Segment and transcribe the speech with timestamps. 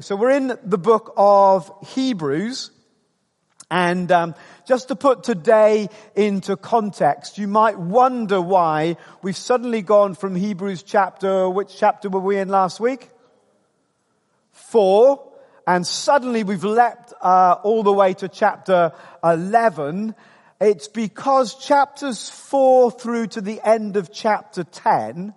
[0.00, 2.72] So we're in the book of Hebrews.
[3.70, 4.34] And um,
[4.66, 10.82] just to put today into context, you might wonder why we've suddenly gone from Hebrews
[10.82, 13.08] chapter, which chapter were we in last week?
[14.50, 15.30] Four.
[15.64, 18.90] And suddenly we've leapt uh, all the way to chapter
[19.22, 20.16] 11.
[20.60, 25.34] It's because chapters 4 through to the end of chapter 10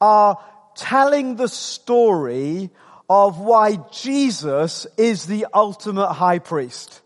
[0.00, 0.38] are
[0.76, 2.70] telling the story
[3.08, 7.02] of why Jesus is the ultimate high priest.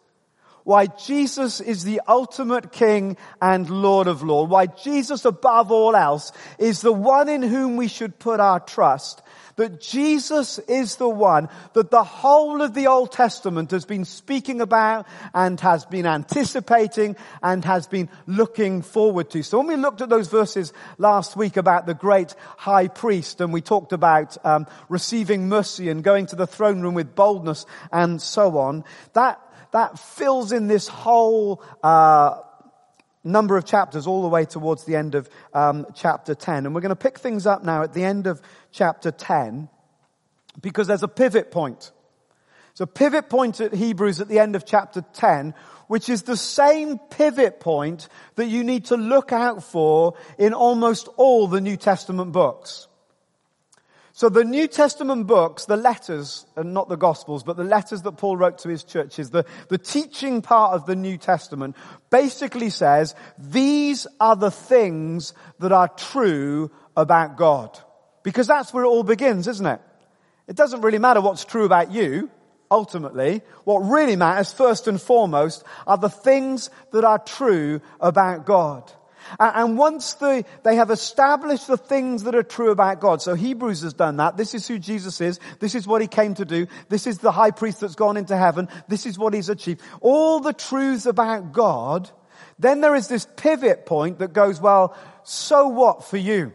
[0.64, 4.50] Why Jesus is the ultimate King and Lord of Lords.
[4.50, 9.22] Why Jesus above all else is the one in whom we should put our trust
[9.56, 14.60] that Jesus is the one that the whole of the Old Testament has been speaking
[14.60, 19.42] about and has been anticipating and has been looking forward to.
[19.42, 23.52] So when we looked at those verses last week about the great high priest and
[23.52, 28.20] we talked about um, receiving mercy and going to the throne room with boldness and
[28.20, 28.84] so on,
[29.14, 29.40] that
[29.72, 32.38] that fills in this whole uh,
[33.26, 36.66] number of chapters all the way towards the end of um, chapter 10.
[36.66, 38.40] And we're going to pick things up now at the end of
[38.72, 39.68] chapter 10
[40.60, 41.92] because there's a pivot point.
[42.78, 45.54] A pivot point at Hebrews at the end of chapter 10,
[45.86, 51.08] which is the same pivot point that you need to look out for in almost
[51.16, 52.86] all the New Testament books.
[54.16, 58.12] So the New Testament books, the letters, and not the Gospels, but the letters that
[58.12, 61.76] Paul wrote to his churches, the, the teaching part of the New Testament
[62.08, 67.78] basically says, these are the things that are true about God.
[68.22, 69.82] Because that's where it all begins, isn't it?
[70.48, 72.30] It doesn't really matter what's true about you,
[72.70, 73.42] ultimately.
[73.64, 78.90] What really matters, first and foremost, are the things that are true about God.
[79.38, 83.82] And once they, they have established the things that are true about God, so Hebrews
[83.82, 84.36] has done that.
[84.36, 85.40] This is who Jesus is.
[85.60, 86.66] This is what he came to do.
[86.88, 88.68] This is the high priest that's gone into heaven.
[88.88, 89.80] This is what he's achieved.
[90.00, 92.10] All the truths about God.
[92.58, 96.52] Then there is this pivot point that goes, well, so what for you?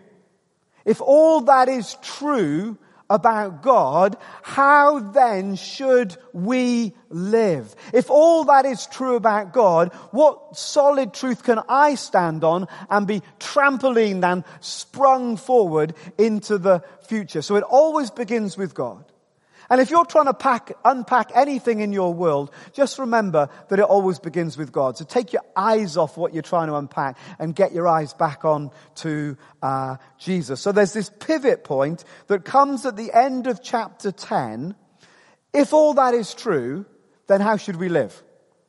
[0.85, 2.77] If all that is true,
[3.13, 7.75] about God, how then should we live?
[7.93, 13.05] If all that is true about God, what solid truth can I stand on and
[13.05, 17.41] be trampolined and sprung forward into the future?
[17.41, 19.10] So it always begins with God.
[19.71, 23.85] And if you're trying to pack, unpack anything in your world, just remember that it
[23.85, 24.97] always begins with God.
[24.97, 28.43] So take your eyes off what you're trying to unpack and get your eyes back
[28.43, 30.59] on to uh, Jesus.
[30.59, 34.75] So there's this pivot point that comes at the end of chapter 10.
[35.53, 36.85] If all that is true,
[37.27, 38.21] then how should we live?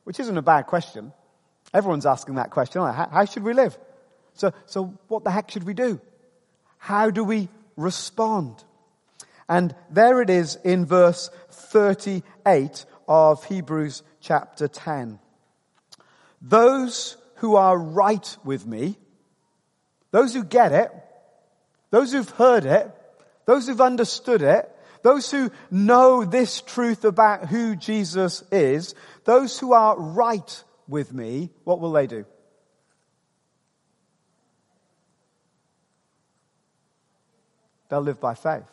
[0.05, 1.11] Which isn't a bad question.
[1.73, 2.81] Everyone's asking that question.
[2.81, 3.77] How, how should we live?
[4.35, 5.99] So, so what the heck should we do?
[6.77, 8.63] How do we respond?
[9.49, 15.19] And there it is in verse 38 of Hebrews chapter 10.
[16.41, 18.97] Those who are right with me,
[20.11, 20.91] those who get it,
[21.89, 22.91] those who've heard it,
[23.45, 24.69] those who've understood it,
[25.03, 28.95] those who know this truth about who Jesus is,
[29.25, 32.25] those who are right with me, what will they do?
[37.89, 38.63] They'll live by faith.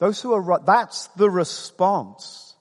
[0.00, 2.56] Those who are right, that's the response.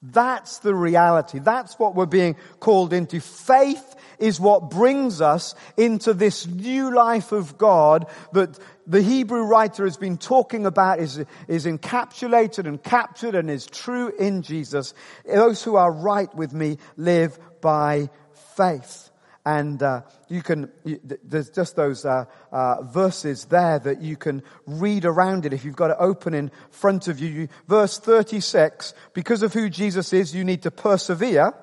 [0.00, 1.40] That's the reality.
[1.40, 3.20] That's what we're being called into.
[3.20, 9.84] Faith is what brings us into this new life of God that the Hebrew writer
[9.84, 14.94] has been talking about is, is encapsulated and captured and is true in Jesus.
[15.26, 18.08] Those who are right with me live by
[18.56, 19.05] faith.
[19.46, 24.42] And uh, you can, you, there's just those uh, uh, verses there that you can
[24.66, 27.28] read around it if you've got it open in front of you.
[27.28, 27.48] you.
[27.68, 31.54] Verse 36, because of who Jesus is, you need to persevere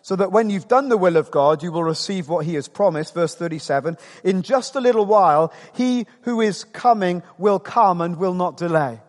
[0.00, 2.68] so that when you've done the will of God, you will receive what he has
[2.68, 3.12] promised.
[3.12, 8.32] Verse 37, in just a little while, he who is coming will come and will
[8.32, 9.00] not delay.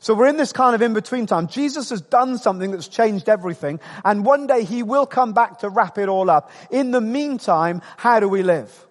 [0.00, 1.48] So we're in this kind of in-between time.
[1.48, 5.68] Jesus has done something that's changed everything, and one day he will come back to
[5.68, 6.50] wrap it all up.
[6.70, 8.86] In the meantime, how do we live?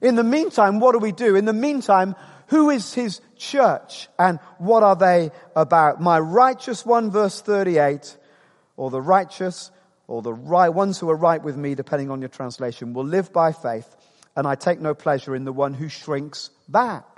[0.00, 1.36] In the meantime, what do we do?
[1.36, 2.14] In the meantime,
[2.48, 6.00] who is his church and what are they about?
[6.00, 8.16] My righteous one, verse 38,
[8.76, 9.70] or the righteous,
[10.06, 13.32] or the right, ones who are right with me, depending on your translation, will live
[13.32, 13.96] by faith,
[14.36, 17.15] and I take no pleasure in the one who shrinks back.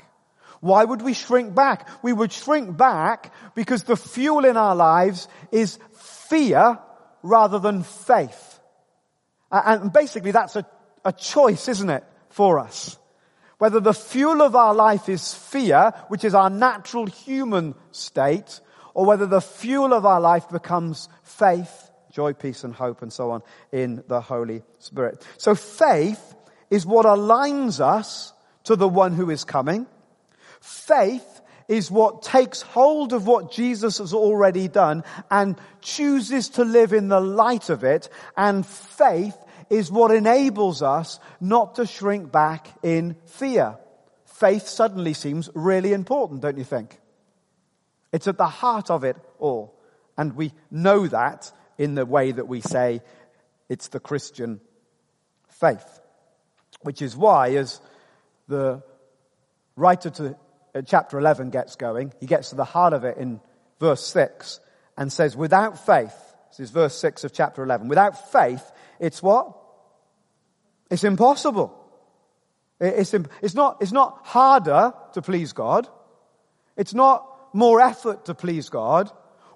[0.61, 1.89] Why would we shrink back?
[2.03, 6.79] We would shrink back because the fuel in our lives is fear
[7.23, 8.61] rather than faith.
[9.51, 10.67] And basically that's a,
[11.05, 12.99] a choice, isn't it, for us?
[13.59, 18.61] Whether the fuel of our life is fear, which is our natural human state,
[18.95, 23.33] or whether the fuel of our life becomes faith, joy, peace, and hope, and so
[23.33, 25.27] on in the Holy Spirit.
[25.39, 26.35] So faith
[26.71, 28.33] is what aligns us
[28.65, 29.87] to the one who is coming.
[30.61, 36.93] Faith is what takes hold of what Jesus has already done and chooses to live
[36.93, 38.09] in the light of it.
[38.37, 39.37] And faith
[39.69, 43.77] is what enables us not to shrink back in fear.
[44.25, 46.99] Faith suddenly seems really important, don't you think?
[48.13, 49.79] It's at the heart of it all.
[50.17, 53.03] And we know that in the way that we say
[53.69, 54.61] it's the Christian
[55.49, 56.01] faith.
[56.81, 57.81] Which is why, as
[58.47, 58.83] the
[59.77, 60.37] writer to
[60.75, 63.41] Uh, chapter 11 gets going, he gets to the heart of it in
[63.81, 64.61] verse 6
[64.97, 66.15] and says, without faith,
[66.51, 68.63] this is verse 6 of chapter 11, without faith,
[69.01, 69.57] it's what?
[70.91, 71.75] It's impossible.
[72.81, 75.89] It's, it's, not, it's not harder to please God.
[76.77, 79.11] It's not more effort to please God.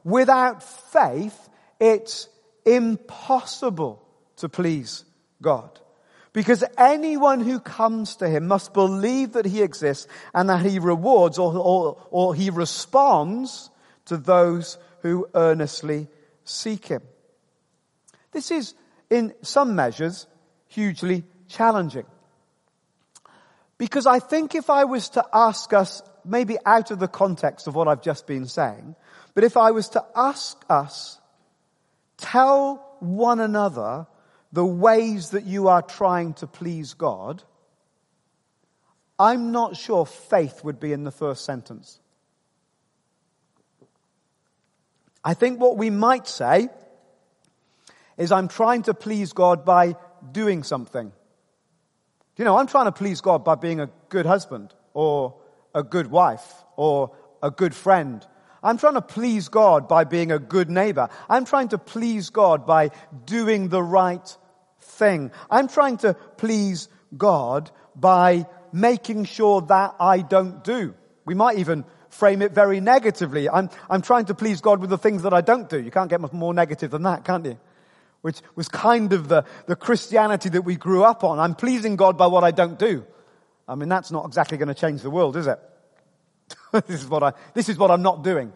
[0.04, 1.48] Without faith,
[1.78, 2.28] it's
[2.64, 4.02] impossible
[4.36, 5.04] to please
[5.40, 5.78] God.
[6.32, 11.38] Because anyone who comes to him must believe that he exists and that he rewards
[11.38, 13.70] or, or, or he responds
[14.06, 16.08] to those who earnestly
[16.44, 17.02] seek him.
[18.32, 18.74] This is,
[19.10, 20.26] in some measures,
[20.68, 22.06] hugely challenging.
[23.76, 27.74] Because I think if I was to ask us, maybe out of the context of
[27.74, 28.94] what I've just been saying,
[29.34, 31.20] but if I was to ask us,
[32.16, 34.06] tell one another
[34.52, 37.42] the ways that you are trying to please God,
[39.18, 42.00] I'm not sure faith would be in the first sentence.
[45.24, 46.68] I think what we might say
[48.18, 49.96] is I'm trying to please God by
[50.32, 51.12] doing something.
[52.36, 55.36] You know, I'm trying to please God by being a good husband or
[55.74, 57.12] a good wife or
[57.42, 58.26] a good friend.
[58.62, 61.08] I'm trying to please God by being a good neighbor.
[61.28, 62.90] I'm trying to please God by
[63.24, 64.36] doing the right
[64.92, 65.30] thing.
[65.50, 70.94] I'm trying to please God by making sure that I don't do.
[71.24, 73.48] We might even frame it very negatively.
[73.48, 75.80] I'm, I'm trying to please God with the things that I don't do.
[75.80, 77.58] You can't get much more negative than that, can't you?
[78.20, 81.38] Which was kind of the, the Christianity that we grew up on.
[81.38, 83.04] I'm pleasing God by what I don't do.
[83.66, 85.58] I mean, that's not exactly going to change the world, is it?
[86.86, 88.52] this is what I, this is what I'm not doing.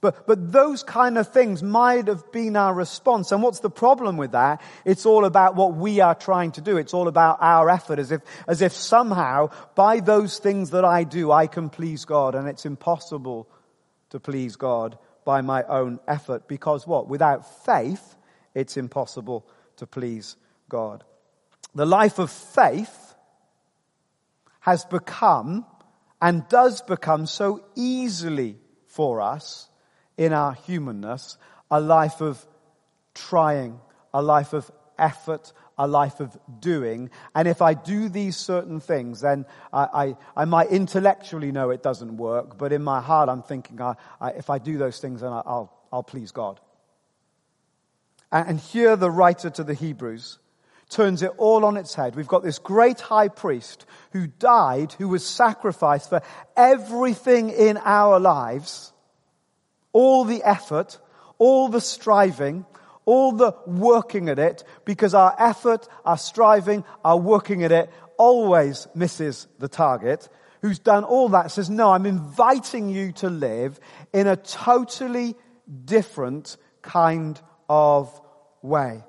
[0.00, 3.32] But, but those kind of things might have been our response.
[3.32, 4.62] And what's the problem with that?
[4.84, 6.78] It's all about what we are trying to do.
[6.78, 11.04] It's all about our effort as if, as if somehow by those things that I
[11.04, 12.34] do, I can please God.
[12.34, 13.46] And it's impossible
[14.10, 17.06] to please God by my own effort because what?
[17.08, 18.16] Without faith,
[18.54, 20.36] it's impossible to please
[20.70, 21.04] God.
[21.74, 23.14] The life of faith
[24.60, 25.66] has become
[26.22, 28.56] and does become so easily
[28.86, 29.69] for us
[30.20, 31.38] in our humanness
[31.70, 32.46] a life of
[33.14, 33.80] trying,
[34.12, 37.08] a life of effort, a life of doing.
[37.34, 41.82] And if I do these certain things, then I, I, I might intellectually know it
[41.82, 43.94] doesn't work, but in my heart I'm thinking, I,
[44.36, 46.60] if I do those things, then I'll, I'll please God.
[48.30, 50.38] And, and here the writer to the Hebrews
[50.90, 52.14] turns it all on its head.
[52.14, 56.20] We've got this great high priest who died, who was sacrificed for
[56.58, 58.92] everything in our lives
[59.92, 60.98] all the effort,
[61.38, 62.64] all the striving,
[63.04, 68.86] all the working at it, because our effort, our striving, our working at it always
[68.94, 70.28] misses the target.
[70.62, 73.80] Who's done all that says, no, I'm inviting you to live
[74.12, 75.34] in a totally
[75.84, 78.20] different kind of
[78.62, 79.02] way.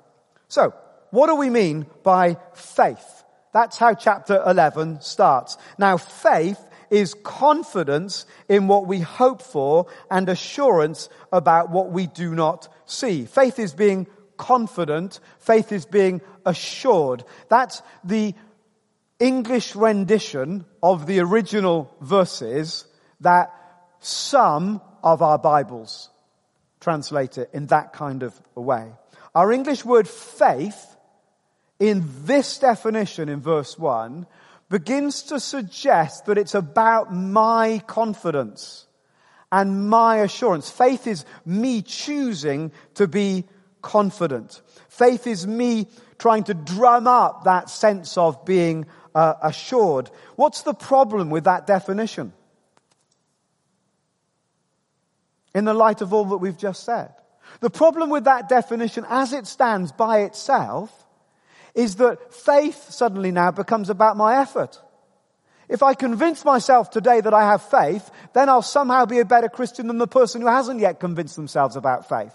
[0.48, 0.74] So,
[1.10, 3.24] what do we mean by faith?
[3.52, 5.58] That's how chapter 11 starts.
[5.76, 6.58] Now, faith
[6.92, 13.24] is confidence in what we hope for and assurance about what we do not see.
[13.24, 14.06] Faith is being
[14.36, 15.18] confident.
[15.38, 17.24] Faith is being assured.
[17.48, 18.34] That's the
[19.18, 22.84] English rendition of the original verses
[23.20, 23.54] that
[24.00, 26.10] some of our Bibles
[26.80, 28.92] translate it in that kind of a way.
[29.34, 30.96] Our English word faith
[31.78, 34.26] in this definition in verse 1
[34.72, 38.86] begins to suggest that it's about my confidence
[39.52, 40.70] and my assurance.
[40.70, 43.44] Faith is me choosing to be
[43.82, 44.62] confident.
[44.88, 45.86] Faith is me
[46.18, 50.10] trying to drum up that sense of being uh, assured.
[50.36, 52.32] What's the problem with that definition?
[55.54, 57.12] In the light of all that we've just said.
[57.60, 61.01] The problem with that definition as it stands by itself
[61.74, 64.80] is that faith suddenly now becomes about my effort.
[65.68, 69.48] If I convince myself today that I have faith, then I'll somehow be a better
[69.48, 72.34] Christian than the person who hasn't yet convinced themselves about faith.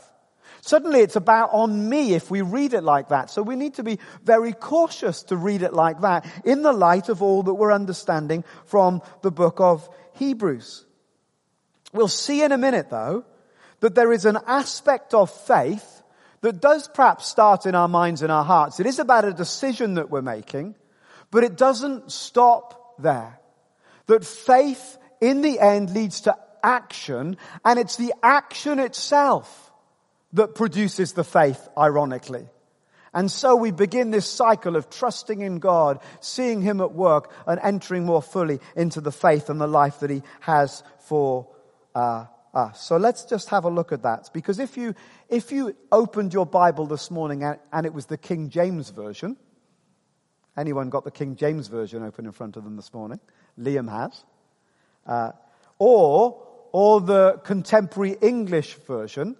[0.61, 3.29] Suddenly it's about on me if we read it like that.
[3.29, 7.09] So we need to be very cautious to read it like that in the light
[7.09, 10.85] of all that we're understanding from the book of Hebrews.
[11.93, 13.23] We'll see in a minute though
[13.81, 15.96] that there is an aspect of faith
[16.41, 18.79] that does perhaps start in our minds and our hearts.
[18.79, 20.75] It is about a decision that we're making,
[21.31, 23.39] but it doesn't stop there.
[24.07, 29.71] That faith in the end leads to action, and it's the action itself
[30.33, 32.47] that produces the faith, ironically.
[33.13, 37.59] And so we begin this cycle of trusting in God, seeing Him at work, and
[37.63, 41.47] entering more fully into the faith and the life that He has for
[41.95, 42.83] uh, us.
[42.83, 44.29] So let's just have a look at that.
[44.33, 44.93] Because if you,
[45.29, 49.37] if you opened your Bible this morning and, and it was the King James Version,
[50.55, 53.19] anyone got the King James Version open in front of them this morning?
[53.59, 54.23] Liam has.
[55.05, 55.31] Uh,
[55.79, 59.35] or, or the contemporary English version,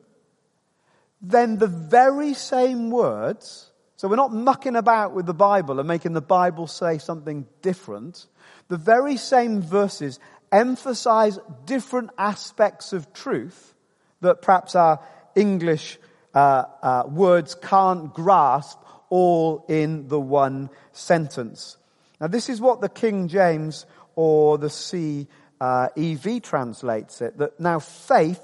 [1.21, 6.13] then the very same words, so we're not mucking about with the Bible and making
[6.13, 8.27] the Bible say something different.
[8.67, 10.19] The very same verses
[10.51, 13.73] emphasize different aspects of truth
[14.21, 14.99] that perhaps our
[15.37, 15.99] English
[16.33, 18.79] uh, uh, words can't grasp
[19.09, 21.77] all in the one sentence.
[22.19, 25.27] Now this is what the King James or the CEV
[25.61, 28.41] uh, translates it, that now faith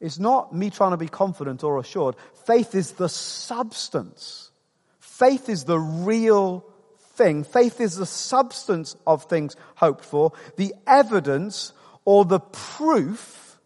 [0.00, 2.16] is not me trying to be confident or assured.
[2.46, 4.50] Faith is the substance.
[4.98, 6.64] Faith is the real
[7.14, 7.44] thing.
[7.44, 11.72] Faith is the substance of things hoped for, the evidence
[12.04, 13.60] or the proof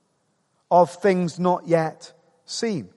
[0.70, 2.12] of things not yet
[2.46, 2.88] seen.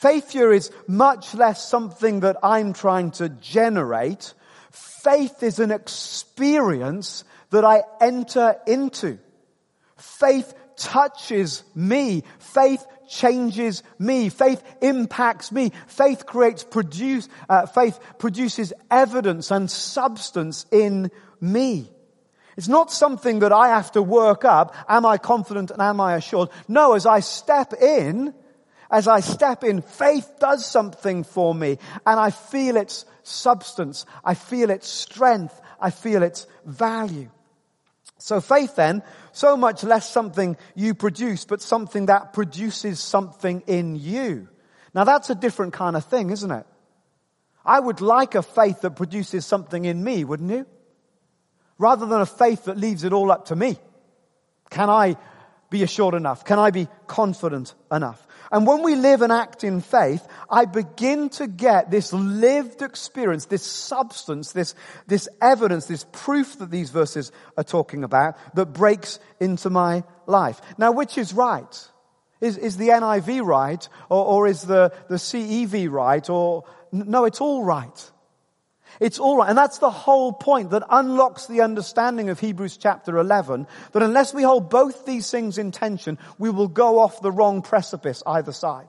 [0.00, 4.34] Faith here is much less something that I'm trying to generate.
[4.70, 9.18] Faith is an experience that I enter into.
[9.96, 12.24] Faith touches me.
[12.38, 14.30] Faith changes me.
[14.30, 15.72] Faith impacts me.
[15.86, 21.90] Faith creates produce, uh, faith produces evidence and substance in me.
[22.60, 24.76] It's not something that I have to work up.
[24.86, 26.50] Am I confident and am I assured?
[26.68, 28.34] No, as I step in,
[28.90, 34.04] as I step in, faith does something for me and I feel its substance.
[34.22, 35.58] I feel its strength.
[35.80, 37.30] I feel its value.
[38.18, 39.02] So faith then,
[39.32, 44.48] so much less something you produce, but something that produces something in you.
[44.92, 46.66] Now that's a different kind of thing, isn't it?
[47.64, 50.66] I would like a faith that produces something in me, wouldn't you?
[51.80, 53.78] Rather than a faith that leaves it all up to me.
[54.68, 55.16] Can I
[55.70, 56.44] be assured enough?
[56.44, 58.26] Can I be confident enough?
[58.52, 63.46] And when we live and act in faith, I begin to get this lived experience,
[63.46, 64.74] this substance, this,
[65.06, 70.60] this evidence, this proof that these verses are talking about that breaks into my life.
[70.76, 71.88] Now, which is right?
[72.42, 73.88] Is, is the NIV right?
[74.10, 76.28] Or, or is the, the CEV right?
[76.28, 78.10] Or, no, it's all right.
[78.98, 79.48] It's all right.
[79.48, 84.34] And that's the whole point that unlocks the understanding of Hebrews chapter 11, that unless
[84.34, 88.52] we hold both these things in tension, we will go off the wrong precipice either
[88.52, 88.88] side.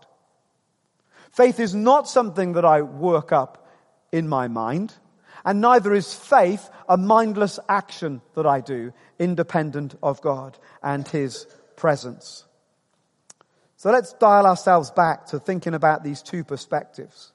[1.31, 3.67] Faith is not something that I work up
[4.11, 4.93] in my mind,
[5.45, 11.47] and neither is faith a mindless action that I do, independent of God and His
[11.77, 12.45] presence.
[13.77, 17.30] So let's dial ourselves back to thinking about these two perspectives.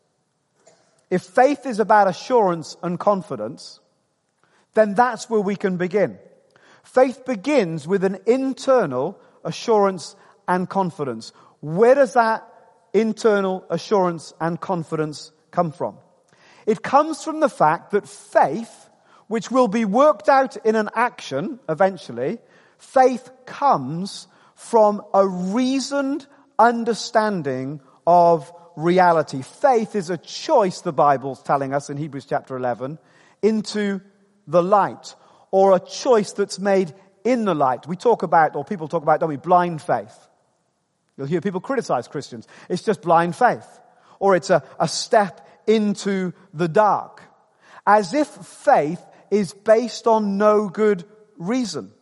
[1.11, 3.81] If faith is about assurance and confidence,
[4.75, 6.19] then that's where we can begin.
[6.83, 10.17] Faith begins with an internal assurance
[10.49, 11.33] and confidence.
[11.61, 12.47] Where does that
[12.93, 15.97] internal assurance and confidence come from?
[16.67, 18.91] It comes from the fact that faith,
[19.29, 22.39] which will be worked out in an action eventually,
[22.79, 26.27] faith comes from a reasoned
[26.59, 29.43] understanding of reality.
[29.43, 32.99] Faith is a choice, the Bible's telling us in Hebrews chapter 11,
[33.43, 34.01] into
[34.47, 35.15] the light,
[35.51, 37.89] or a choice that's made in the light.
[37.89, 40.17] We talk about, or people talk about, don't we, blind faith.
[41.17, 42.47] You'll hear people criticize Christians.
[42.69, 43.67] It's just blind faith.
[44.21, 47.23] Or it's a, a step into the dark.
[47.87, 51.05] As if faith is based on no good
[51.39, 51.93] reason.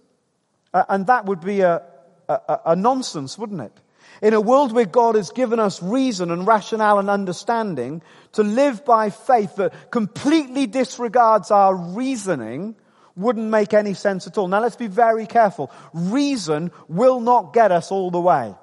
[0.73, 1.83] Uh, and that would be a,
[2.29, 3.81] a, a, a nonsense, wouldn't it?
[4.23, 8.03] In a world where God has given us reason and rationale and understanding
[8.33, 12.77] to live by faith that completely disregards our reasoning
[13.17, 14.49] wouldn't make any sense at all.
[14.49, 15.71] Now let's be very careful.
[15.93, 18.55] Reason will not get us all the way.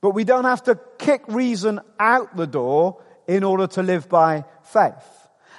[0.00, 4.44] But we don't have to kick reason out the door in order to live by
[4.62, 4.92] faith.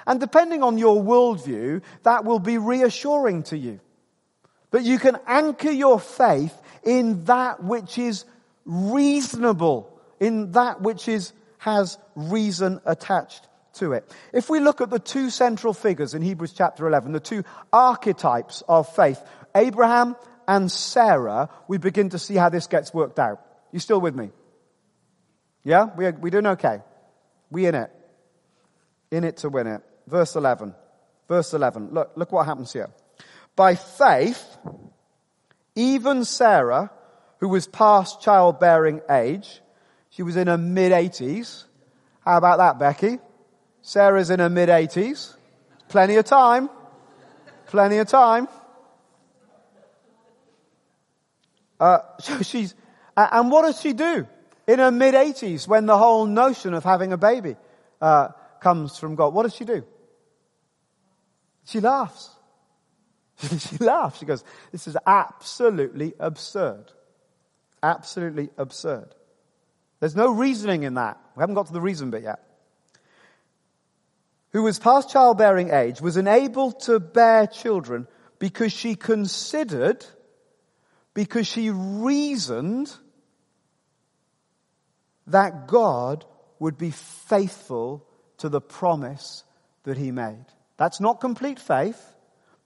[0.06, 3.80] And depending on your worldview, that will be reassuring to you.
[4.70, 8.24] But you can anchor your faith in that which is
[8.64, 14.10] reasonable, in that which is, has reason attached to it.
[14.32, 18.62] If we look at the two central figures in Hebrews chapter 11, the two archetypes
[18.68, 19.20] of faith,
[19.54, 23.40] Abraham and Sarah, we begin to see how this gets worked out.
[23.72, 24.30] You still with me?
[25.64, 25.88] Yeah?
[25.96, 26.80] We, we doing okay?
[27.50, 27.90] We in it.
[29.10, 29.82] In it to win it.
[30.06, 30.74] Verse 11.
[31.28, 31.90] Verse 11.
[31.92, 32.90] Look, look what happens here.
[33.54, 34.44] By faith,
[35.74, 36.90] even Sarah,
[37.38, 39.60] who was past childbearing age,
[40.10, 41.64] she was in her mid 80s.
[42.24, 43.18] How about that, Becky?
[43.82, 45.36] Sarah's in her mid 80s.
[45.88, 46.68] Plenty of time.
[47.66, 48.48] Plenty of time.
[51.78, 52.74] Uh, so she's,
[53.16, 54.26] and what does she do
[54.66, 57.56] in her mid 80s when the whole notion of having a baby
[58.00, 58.28] uh,
[58.60, 59.32] comes from God?
[59.32, 59.84] What does she do?
[61.64, 62.30] She laughs.
[63.58, 64.18] she laughs.
[64.18, 66.84] She goes, this is absolutely absurd.
[67.82, 69.14] Absolutely absurd.
[70.00, 71.18] There's no reasoning in that.
[71.36, 72.42] We haven't got to the reason bit yet.
[74.52, 80.04] Who was past childbearing age was enabled to bear children because she considered,
[81.14, 82.92] because she reasoned
[85.28, 86.24] that God
[86.58, 88.04] would be faithful
[88.38, 89.44] to the promise
[89.84, 90.44] that he made.
[90.76, 92.02] That's not complete faith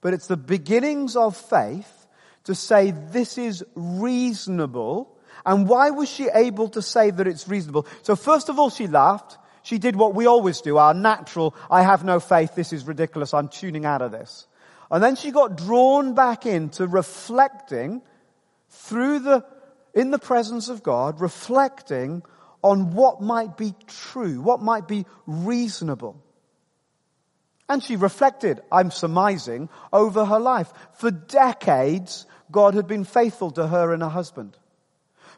[0.05, 2.05] but it's the beginnings of faith
[2.43, 5.17] to say this is reasonable.
[5.43, 7.87] And why was she able to say that it's reasonable?
[8.03, 9.39] So first of all, she laughed.
[9.63, 13.33] She did what we always do, our natural, I have no faith, this is ridiculous,
[13.33, 14.45] I'm tuning out of this.
[14.91, 18.03] And then she got drawn back into reflecting
[18.69, 19.43] through the,
[19.95, 22.21] in the presence of God, reflecting
[22.63, 26.21] on what might be true, what might be reasonable.
[27.67, 30.71] And she reflected, I'm surmising, over her life.
[30.93, 34.57] For decades, God had been faithful to her and her husband.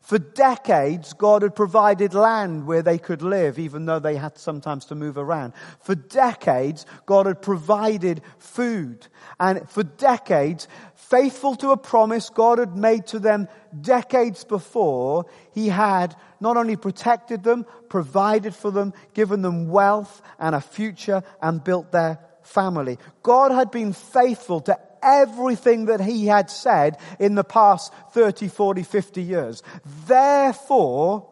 [0.08, 4.86] For decades, God had provided land where they could live, even though they had sometimes
[4.86, 5.52] to move around.
[5.82, 9.06] For decades, God had provided food.
[9.38, 13.50] And for decades, faithful to a promise God had made to them
[13.82, 20.56] decades before, He had not only protected them, provided for them, given them wealth and
[20.56, 22.98] a future, and built their family.
[23.24, 28.84] God had been faithful to everything that he had said in the past 30, 40,
[28.84, 29.63] 50 years.
[30.06, 31.30] Therefore,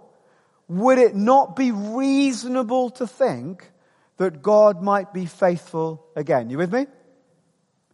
[0.67, 3.69] would it not be reasonable to think
[4.17, 6.49] that God might be faithful again?
[6.49, 6.87] You with me?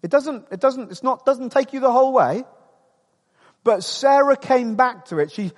[0.02, 2.44] It doesn't, it doesn't, it's not, doesn't take you the whole way.
[3.64, 5.32] But Sarah came back to it.
[5.32, 5.52] She,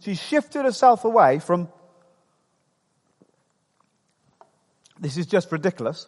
[0.00, 1.68] she shifted herself away from,
[5.00, 6.06] this is just ridiculous,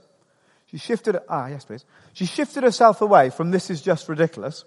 [0.67, 1.85] she shifted, ah, yes, please.
[2.13, 4.65] She shifted herself away from this is just ridiculous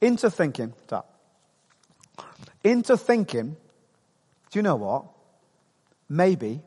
[0.00, 1.10] into thinking, stop,
[2.62, 3.56] into thinking,
[4.50, 5.06] do you know what?
[6.08, 6.60] Maybe,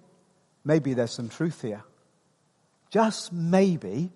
[0.63, 1.83] maybe there's some truth here.
[2.89, 4.11] Just maybe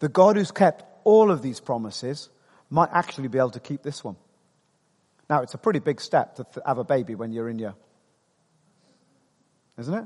[0.00, 2.28] the God who's kept all of these promises
[2.68, 4.16] might actually be able to keep this one.
[5.28, 7.74] Now, it's a pretty big step to have a baby when you're in your,
[9.78, 10.04] isn't it?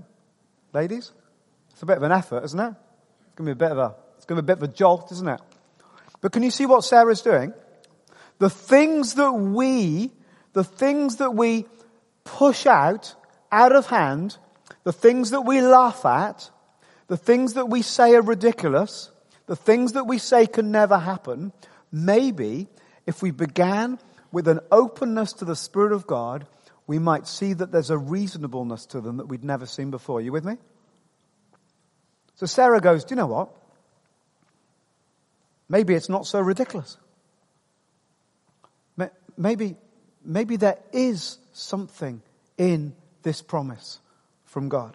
[0.74, 1.12] Ladies?
[1.70, 2.74] It's a bit of an effort, isn't it?
[3.34, 4.70] It's going to be a bit of a, it's going to be a bit of
[4.70, 5.40] a jolt, isn't it?
[6.20, 7.52] But can you see what Sarah's doing?
[8.38, 10.12] The things that we,
[10.52, 11.66] the things that we
[12.22, 13.16] push out,
[13.50, 14.38] out of hand,
[14.84, 16.48] the things that we laugh at,
[17.08, 19.10] the things that we say are ridiculous,
[19.46, 21.52] the things that we say can never happen,
[21.90, 22.68] maybe
[23.04, 23.98] if we began
[24.30, 26.46] with an openness to the Spirit of God,
[26.86, 30.18] we might see that there's a reasonableness to them that we'd never seen before.
[30.18, 30.56] Are you with me?
[32.44, 33.48] So Sarah goes, Do you know what?
[35.66, 36.98] Maybe it's not so ridiculous.
[39.38, 39.76] Maybe,
[40.22, 42.20] maybe there is something
[42.58, 43.98] in this promise
[44.44, 44.94] from God.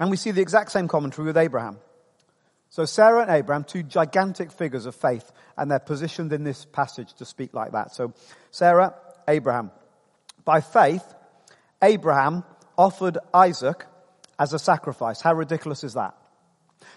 [0.00, 1.78] And we see the exact same commentary with Abraham.
[2.70, 7.14] So Sarah and Abraham, two gigantic figures of faith, and they're positioned in this passage
[7.14, 7.94] to speak like that.
[7.94, 8.12] So
[8.50, 8.96] Sarah,
[9.28, 9.70] Abraham.
[10.44, 11.04] By faith,
[11.80, 12.42] Abraham
[12.76, 13.86] offered Isaac
[14.40, 15.20] as a sacrifice.
[15.20, 16.16] How ridiculous is that?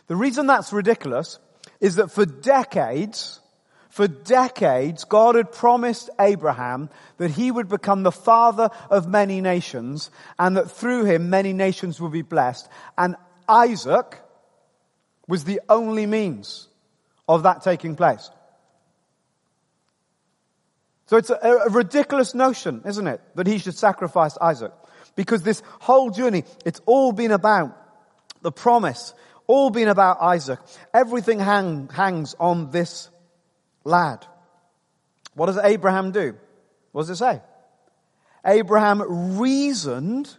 [0.07, 1.37] The reason that's ridiculous
[1.79, 3.41] is that for decades,
[3.93, 10.09] For decades, God had promised Abraham that he would become the father of many nations
[10.39, 12.67] and that through him many nations would be blessed.
[12.97, 13.15] And
[13.47, 14.17] Isaac
[15.27, 16.67] was the only means
[17.27, 18.31] of that taking place.
[21.05, 24.73] So it's a, a ridiculous notion, isn't it, that he should sacrifice Isaac?
[25.15, 27.77] Because this whole journey, it's all been about
[28.41, 29.13] the promise,
[29.47, 30.59] all been about Isaac.
[30.93, 33.09] Everything hang, hangs on this
[33.83, 34.25] lad.
[35.35, 36.35] What does Abraham do?
[36.91, 37.41] What does it say?
[38.45, 40.35] Abraham reasoned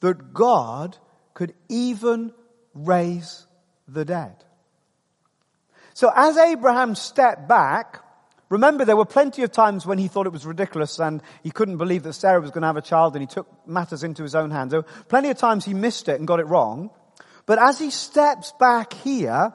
[0.00, 0.96] that God
[1.32, 2.32] could even
[2.74, 3.46] raise
[3.88, 4.36] the dead.
[5.94, 8.03] So as Abraham stepped back,
[8.48, 11.78] remember there were plenty of times when he thought it was ridiculous and he couldn't
[11.78, 14.34] believe that Sarah was going to have a child and he took matters into his
[14.34, 14.70] own hands.
[14.70, 16.90] There were plenty of times he missed it and got it wrong.
[17.46, 19.52] But as he steps back here,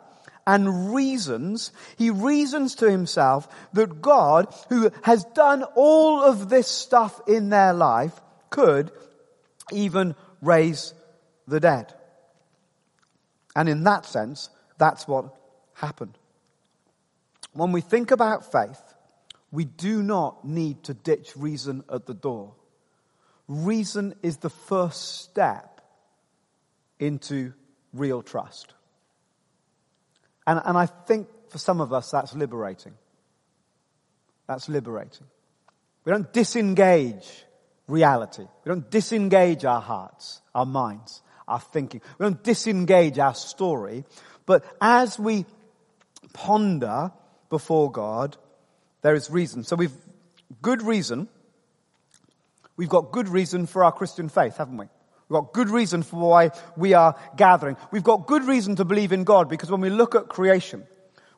[0.49, 7.21] and reasons, he reasons to himself that God, who has done all of this stuff
[7.27, 8.91] in their life, could
[9.71, 10.95] even raise
[11.47, 11.93] the dead.
[13.55, 14.49] And in that sense,
[14.79, 15.35] that's what
[15.73, 16.17] happened.
[17.53, 18.81] When we think about faith,
[19.51, 22.53] we do not need to ditch reason at the door.
[23.47, 25.81] Reason is the first step
[26.99, 27.53] into
[27.93, 28.73] real trust.
[30.45, 32.93] And, and I think for some of us that's liberating.
[34.47, 35.25] That's liberating.
[36.05, 37.27] We don't disengage
[37.87, 38.43] reality.
[38.63, 42.01] We don't disengage our hearts, our minds, our thinking.
[42.17, 44.05] We don't disengage our story.
[44.45, 45.45] But as we
[46.33, 47.11] ponder
[47.49, 48.37] before God,
[49.01, 49.63] there is reason.
[49.63, 49.95] So we've
[50.61, 51.27] good reason.
[52.77, 54.85] We've got good reason for our Christian faith, haven't we?
[55.27, 57.77] We've got good reason for why we are gathering.
[57.91, 60.87] We've got good reason to believe in God because when we look at creation,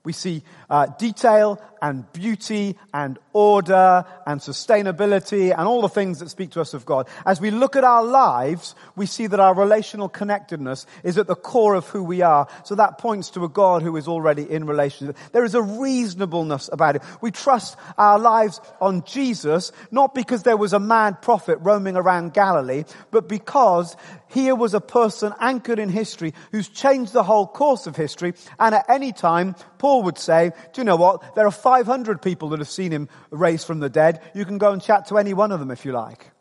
[0.04, 6.30] we see uh, detail and beauty and order and sustainability and all the things that
[6.30, 7.08] speak to us of God.
[7.26, 11.36] As we look at our lives, we see that our relational connectedness is at the
[11.36, 12.48] core of who we are.
[12.64, 15.18] So that points to a God who is already in relationship.
[15.34, 17.04] There is a reasonableness about it.
[17.22, 22.34] We trust our lives on Jesus, not because there was a mad prophet roaming around
[22.34, 23.96] Galilee, but because
[24.32, 28.34] here was a person anchored in history who's changed the whole course of history.
[28.60, 31.36] And at any time, Paul would say, do you know what?
[31.36, 34.22] There are 500 people that have seen him raised from the dead.
[34.34, 36.32] You can go and chat to any one of them if you like.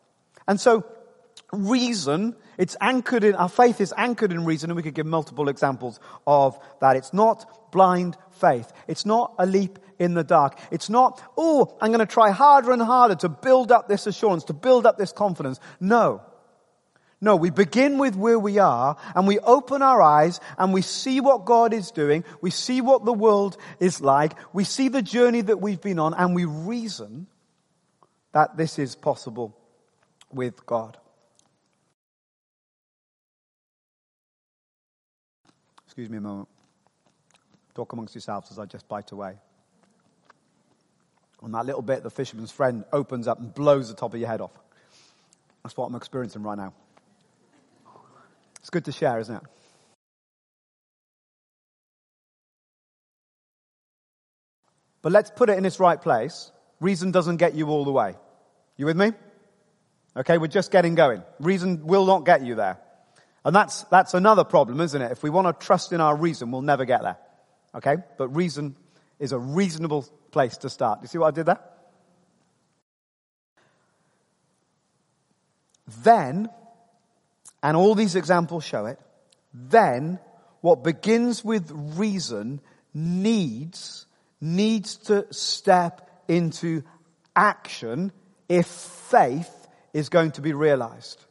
[0.47, 0.85] And so,
[1.51, 5.49] reason, it's anchored in, our faith is anchored in reason, and we could give multiple
[5.49, 6.95] examples of that.
[6.95, 8.71] It's not blind faith.
[8.87, 10.57] It's not a leap in the dark.
[10.71, 14.45] It's not, oh, I'm going to try harder and harder to build up this assurance,
[14.45, 15.59] to build up this confidence.
[15.79, 16.21] No.
[17.23, 21.21] No, we begin with where we are and we open our eyes and we see
[21.21, 22.23] what God is doing.
[22.41, 24.33] We see what the world is like.
[24.53, 27.27] We see the journey that we've been on and we reason
[28.31, 29.55] that this is possible
[30.31, 30.97] with God.
[35.85, 36.49] Excuse me a moment.
[37.75, 39.35] Talk amongst yourselves as I just bite away.
[41.43, 44.29] On that little bit, the fisherman's friend opens up and blows the top of your
[44.29, 44.51] head off.
[45.63, 46.73] That's what I'm experiencing right now.
[48.61, 49.43] It's good to share, isn't it?
[55.01, 56.51] But let's put it in its right place.
[56.79, 58.15] Reason doesn't get you all the way.
[58.77, 59.11] You with me?
[60.15, 61.23] Okay, we're just getting going.
[61.39, 62.79] Reason will not get you there.
[63.43, 65.11] And that's, that's another problem, isn't it?
[65.11, 67.17] If we want to trust in our reason, we'll never get there.
[67.73, 67.97] Okay?
[68.17, 68.75] But reason
[69.19, 70.99] is a reasonable place to start.
[71.01, 71.59] You see what I did there?
[76.03, 76.49] Then
[77.63, 78.99] and all these examples show it,
[79.53, 80.19] then
[80.61, 82.61] what begins with reason
[82.93, 84.05] needs,
[84.39, 86.83] needs to step into
[87.35, 88.11] action
[88.47, 91.23] if faith is going to be realized.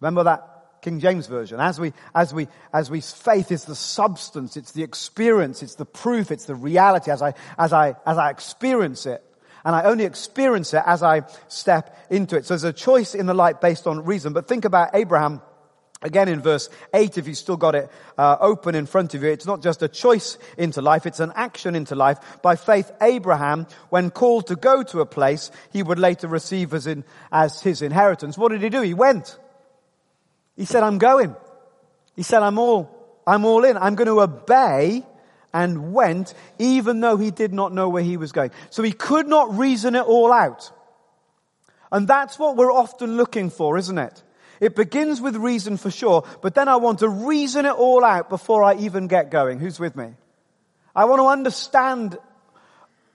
[0.00, 1.60] Remember that King James version.
[1.60, 5.84] As we, as we, as we, faith is the substance, it's the experience, it's the
[5.84, 9.24] proof, it's the reality as I, as I, as I experience it.
[9.68, 12.46] And I only experience it as I step into it.
[12.46, 14.32] So there's a choice in the light based on reason.
[14.32, 15.42] But think about Abraham
[16.00, 19.28] Again in verse 8, if you've still got it uh, open in front of you,
[19.28, 22.18] it's not just a choice into life, it's an action into life.
[22.40, 26.86] By faith, Abraham, when called to go to a place he would later receive as,
[26.86, 28.80] in, as his inheritance, what did he do?
[28.80, 29.36] He went.
[30.56, 31.34] He said, I'm going.
[32.16, 33.76] He said, I'm all, I'm all in.
[33.76, 35.04] I'm going to obey
[35.52, 38.50] and went even though he did not know where he was going.
[38.70, 40.70] So he could not reason it all out.
[41.90, 44.22] And that's what we're often looking for, isn't it?
[44.60, 48.28] It begins with reason for sure, but then I want to reason it all out
[48.28, 49.60] before I even get going.
[49.60, 50.14] Who's with me?
[50.94, 52.18] I want to understand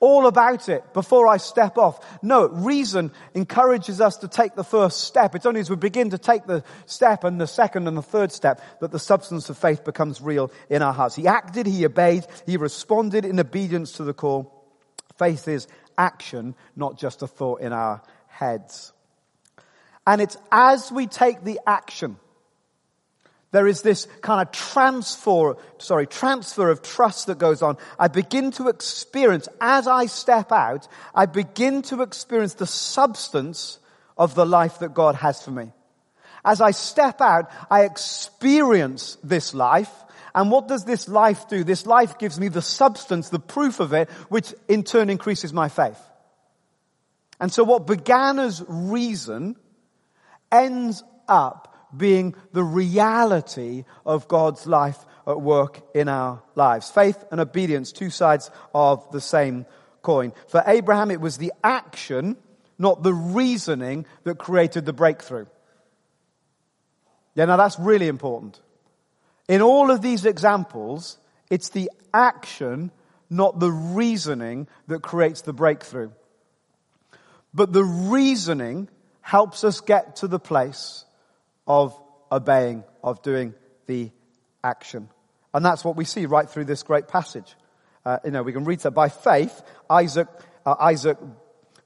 [0.04, 1.98] all about it before I step off.
[2.22, 5.34] No, reason encourages us to take the first step.
[5.34, 8.34] It's only as we begin to take the step and the second and the third
[8.34, 11.16] step that the substance of faith becomes real in our hearts.
[11.16, 14.68] He acted, he obeyed, he responded in obedience to the call.
[15.18, 18.92] Faith is action, not just a thought in our heads.
[20.06, 22.18] And it's as we take the action
[23.54, 27.78] there is this kind of transfer, sorry, transfer of trust that goes on.
[28.00, 33.78] I begin to experience, as I step out, I begin to experience the substance
[34.18, 35.72] of the life that God has for me.
[36.44, 39.92] As I step out, I experience this life.
[40.34, 41.64] And what does this life do?
[41.64, 45.70] This life gives me the substance, the proof of it, which in turn increases my
[45.70, 46.00] faith.
[47.40, 49.58] And so what began as reason
[50.52, 56.90] ends up being the reality of God's life at work in our lives.
[56.90, 59.66] Faith and obedience, two sides of the same
[60.02, 60.34] coin.
[60.48, 62.38] For Abraham, it was the action,
[62.78, 65.46] not the reasoning, that created the breakthrough.
[67.36, 68.60] Yeah, now that's really important.
[69.48, 71.18] In all of these examples,
[71.50, 72.92] it's the action,
[73.30, 76.12] not the reasoning, that creates the breakthrough.
[77.54, 78.90] But the reasoning
[79.22, 81.06] helps us get to the place
[81.68, 82.00] of
[82.32, 83.54] obeying, of doing
[83.86, 84.12] the
[84.64, 85.10] action.
[85.54, 87.56] And that's what we see right through this great passage.
[88.06, 90.28] Uh, you know, we can read that by faith, Isaac,
[90.66, 91.18] uh, Isaac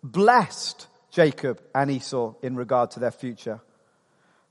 [0.03, 3.61] blessed Jacob and Esau in regard to their future.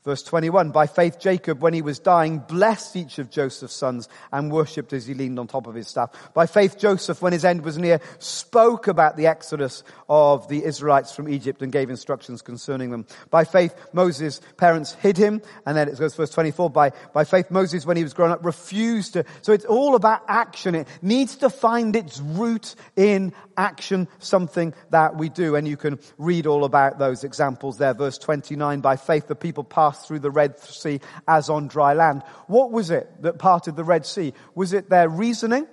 [0.06, 4.52] Verse 21, by faith Jacob, when he was dying, blessed each of Joseph's sons and
[4.52, 6.10] worshipped as he leaned on top of his staff.
[6.32, 11.12] By faith Joseph, when his end was near, spoke about the exodus of the Israelites
[11.12, 13.04] from Egypt and gave instructions concerning them.
[13.30, 17.50] By faith Moses' parents hid him, and then it goes verse 24, by, by faith
[17.50, 19.24] Moses, when he was grown up, refused to.
[19.42, 20.76] So it's all about action.
[20.76, 25.56] It needs to find its root in action, something that we do.
[25.56, 27.92] And you can read all about those examples there.
[27.92, 32.22] Verse 29, by faith the people passed through the Red Sea as on dry land.
[32.46, 34.32] What was it that parted the Red Sea?
[34.54, 35.66] Was it their reasoning?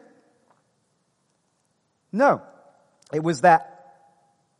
[2.11, 2.41] No.
[3.11, 3.65] It was their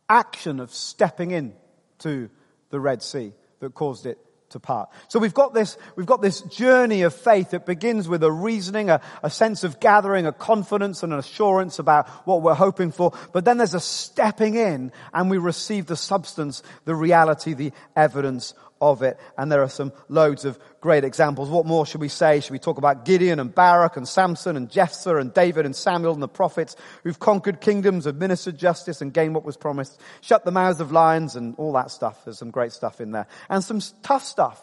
[0.08, 1.54] action of stepping in
[2.00, 2.28] to
[2.70, 4.18] the Red Sea that caused it
[4.50, 4.88] to part.
[5.08, 8.88] So we've got this, we've got this journey of faith that begins with a reasoning,
[8.88, 13.12] a, a, sense of gathering, a confidence and an assurance about what we're hoping for.
[13.32, 18.54] But then there's a stepping in and we receive the substance, the reality, the evidence
[18.92, 19.18] of it.
[19.36, 21.48] And there are some loads of great examples.
[21.48, 22.40] What more should we say?
[22.40, 26.12] Should we talk about Gideon and Barak and Samson and Jephthah and David and Samuel
[26.12, 30.50] and the prophets who've conquered kingdoms, administered justice and gained what was promised, shut the
[30.50, 32.24] mouths of lions and all that stuff.
[32.24, 33.26] There's some great stuff in there.
[33.48, 34.60] And some tough stuff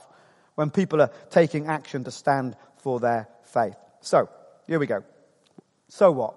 [0.55, 3.75] when people are taking action to stand for their faith.
[4.01, 4.29] So,
[4.67, 5.03] here we go.
[5.87, 6.35] So what?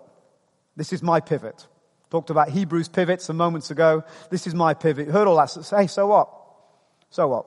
[0.77, 1.67] This is my pivot.
[2.11, 4.05] Talked about Hebrews pivot some moments ago.
[4.31, 5.09] This is my pivot.
[5.09, 5.53] Heard all that.
[5.71, 6.29] Hey, so what?
[7.11, 7.47] So what?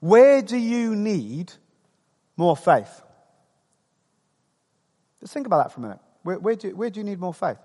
[0.00, 1.52] Where do you need
[2.36, 3.02] more faith?
[5.20, 5.98] Just think about that for a minute.
[6.22, 7.58] Where, where, do, you, where do you need more faith?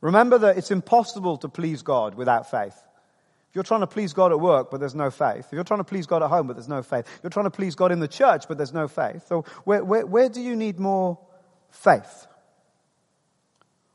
[0.00, 2.74] Remember that it's impossible to please God without faith.
[3.52, 5.46] If you're trying to please God at work, but there's no faith.
[5.46, 7.06] If you're trying to please God at home, but there's no faith.
[7.06, 9.26] If you're trying to please God in the church, but there's no faith.
[9.28, 11.18] So where, where, where do you need more
[11.70, 12.26] faith?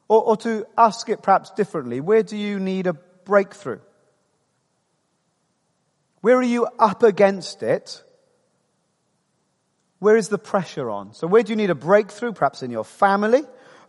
[0.07, 3.79] Or, or to ask it perhaps differently, where do you need a breakthrough?
[6.27, 8.03] Where are you up against it?
[9.99, 11.13] Where is the pressure on?
[11.13, 12.33] So where do you need a breakthrough?
[12.33, 13.43] Perhaps in your family,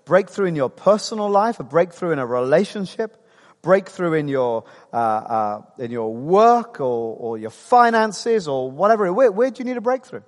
[0.05, 3.17] breakthrough in your personal life, a breakthrough in a relationship,
[3.61, 9.13] breakthrough in your, uh, uh, in your work or, or your finances or whatever.
[9.13, 10.23] Where, where do you need a breakthrough?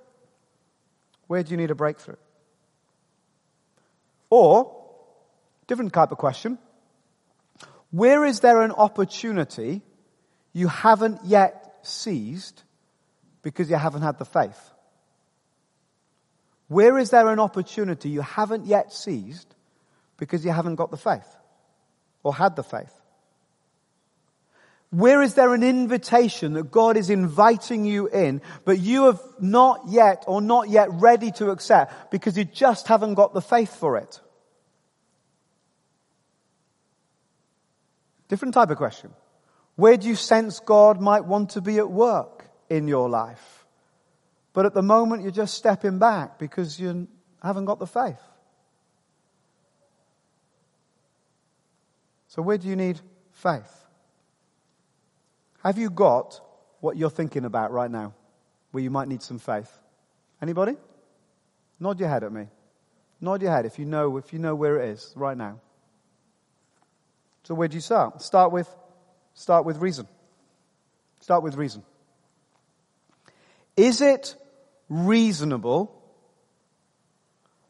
[1.27, 2.17] Where do you need a breakthrough?
[4.29, 4.75] Or,
[5.65, 6.57] different type of question.
[7.89, 9.81] Where is there an opportunity
[10.51, 12.63] you haven't yet seized
[13.41, 14.71] because you haven't had the faith?
[16.67, 19.53] Where is there an opportunity you haven't yet seized
[20.17, 21.27] because you haven't got the faith
[22.23, 22.93] or had the faith?
[24.91, 29.83] Where is there an invitation that God is inviting you in, but you have not
[29.87, 33.97] yet or not yet ready to accept because you just haven't got the faith for
[33.97, 34.19] it?
[38.27, 39.11] Different type of question.
[39.81, 43.65] Where do you sense God might want to be at work in your life?
[44.53, 47.07] But at the moment you're just stepping back because you
[47.41, 48.21] haven't got the faith.
[52.27, 53.87] So where do you need faith?
[55.63, 56.39] Have you got
[56.79, 58.13] what you're thinking about right now
[58.69, 59.79] where you might need some faith?
[60.43, 60.75] Anybody?
[61.79, 62.45] Nod your head at me.
[63.19, 65.59] Nod your head if you know, if you know where it is right now.
[67.45, 68.21] So where do you start?
[68.21, 68.69] Start with,
[69.33, 70.07] start with reason.
[71.21, 71.83] Start with reason.
[73.77, 74.35] Is it
[74.89, 75.95] reasonable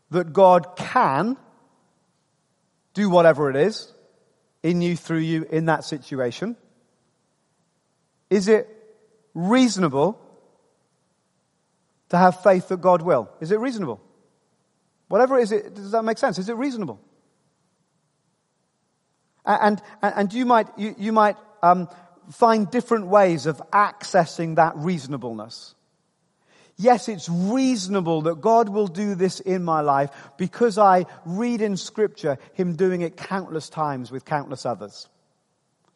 [0.10, 1.38] that God can
[2.94, 3.92] do whatever it is
[4.64, 6.56] in you, through you, in that situation?
[8.30, 8.68] Is it
[9.34, 10.20] reasonable
[12.10, 13.30] to have faith that God will?
[13.40, 14.02] Is it reasonable?
[15.08, 16.38] Whatever it is, it, does that make sense?
[16.40, 17.00] Is it reasonable?
[19.46, 21.88] And, and, and you might, you, you might um,
[22.32, 25.76] find different ways of accessing that reasonableness.
[26.78, 31.78] Yes, it's reasonable that God will do this in my life because I read in
[31.78, 35.08] scripture Him doing it countless times with countless others.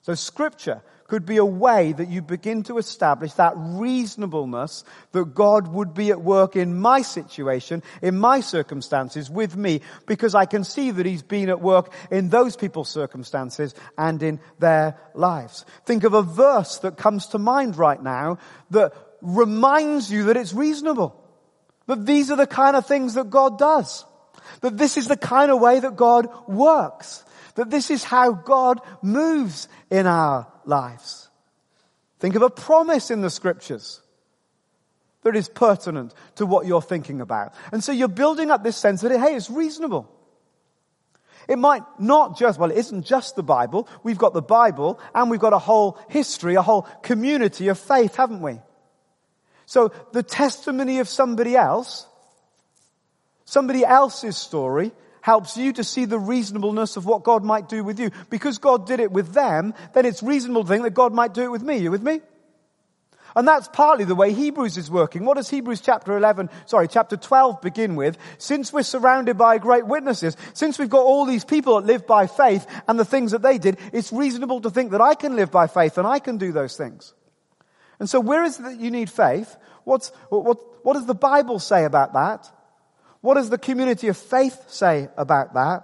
[0.02, 5.68] So scripture could be a way that you begin to establish that reasonableness that God
[5.68, 10.64] would be at work in my situation, in my circumstances with me, because I can
[10.64, 15.66] see that He's been at work in those people's circumstances and in their lives.
[15.86, 18.40] Think of a verse that comes to mind right now
[18.72, 21.22] that reminds you that it's reasonable.
[21.88, 24.06] That these are the kind of things that God does.
[24.62, 27.24] That this is the kind of way that God works.
[27.56, 31.30] That this is how God moves in our lives.
[32.20, 34.02] Think of a promise in the scriptures
[35.24, 37.54] that is pertinent to what you're thinking about.
[37.72, 40.10] And so you're building up this sense that, hey, it's reasonable.
[41.48, 43.88] It might not just, well, it isn't just the Bible.
[44.04, 48.16] We've got the Bible and we've got a whole history, a whole community of faith,
[48.16, 48.60] haven't we?
[49.66, 52.08] So the testimony of somebody else,
[53.46, 54.92] somebody else's story,
[55.26, 58.12] helps you to see the reasonableness of what God might do with you.
[58.30, 61.42] Because God did it with them, then it's reasonable to think that God might do
[61.42, 61.78] it with me.
[61.78, 62.22] You with me?
[63.36, 65.26] And that's partly the way Hebrews is working.
[65.26, 68.20] What does Hebrews chapter 11, sorry, chapter 12 begin with?
[68.38, 72.28] Since we're surrounded by great witnesses, since we've got all these people that live by
[72.28, 75.50] faith and the things that they did, it's reasonable to think that I can live
[75.50, 77.16] by faith and I can do those things.
[78.00, 79.58] And so where is it that you need faith?
[79.86, 82.48] What's, what, what does the Bible say about that?
[83.26, 85.82] What does the community of faith say about that?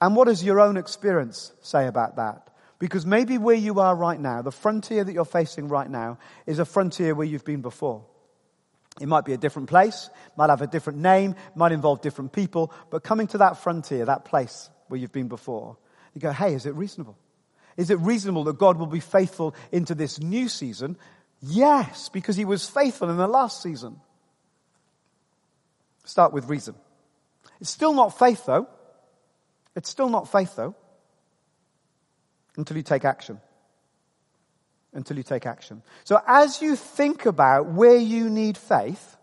[0.00, 2.48] And what does your own experience say about that?
[2.78, 6.60] Because maybe where you are right now, the frontier that you're facing right now, is
[6.60, 8.04] a frontier where you've been before.
[9.00, 12.72] It might be a different place, might have a different name, might involve different people,
[12.88, 15.76] but coming to that frontier, that place where you've been before,
[16.14, 17.18] you go, hey, is it reasonable?
[17.76, 20.96] Is it reasonable that God will be faithful into this new season
[21.42, 23.98] Yes, because he was faithful in the last season.
[26.04, 26.74] Start with reason.
[27.60, 28.68] It's still not faith though.
[29.76, 30.74] It's still not faith though.
[32.56, 33.40] Until you take action.
[34.92, 35.82] Until you take action.
[36.04, 39.16] So as you think about where you need faith,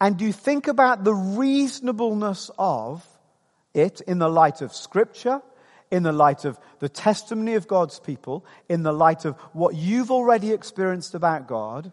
[0.00, 3.06] and you think about the reasonableness of
[3.74, 5.42] it in the light of scripture,
[5.90, 10.10] in the light of the testimony of God's people, in the light of what you've
[10.10, 11.92] already experienced about God,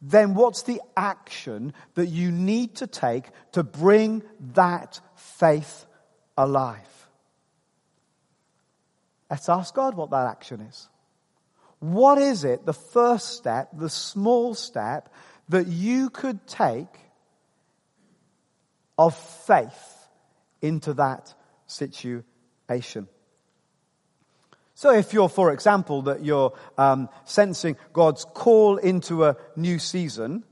[0.00, 4.22] then what's the action that you need to take to bring
[4.54, 5.86] that faith
[6.36, 7.08] alive?
[9.30, 10.88] Let's ask God what that action is.
[11.80, 15.12] What is it, the first step, the small step
[15.48, 16.86] that you could take
[18.96, 20.08] of faith
[20.60, 21.34] into that
[21.66, 23.08] situation?
[24.78, 30.44] So if you're, for example, that you're um, sensing God's call into a new season,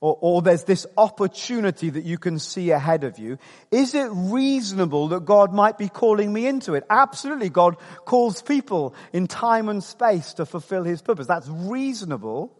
[0.00, 3.38] or, or, there's this opportunity that you can see ahead of you,
[3.70, 6.82] is it reasonable that God might be calling me into it?
[6.90, 11.28] Absolutely, God calls people in time and space to fulfill His purpose.
[11.28, 12.58] That's reasonable.